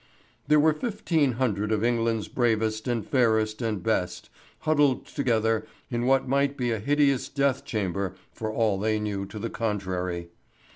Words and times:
There 0.47 0.59
were 0.59 0.73
fifteen 0.73 1.33
hundred 1.33 1.71
of 1.71 1.83
England's 1.83 2.27
bravest, 2.27 2.87
and 2.87 3.05
fairest, 3.05 3.61
and 3.61 3.83
best, 3.83 4.31
huddled 4.61 5.05
together 5.05 5.67
in 5.91 6.07
what 6.07 6.27
might 6.27 6.57
be 6.57 6.71
a 6.71 6.79
hideous 6.79 7.29
deathchamber 7.29 8.15
for 8.33 8.51
all 8.51 8.79
they 8.79 8.97
knew 8.99 9.27
to 9.27 9.37
the 9.37 9.51
contrary. 9.51 10.29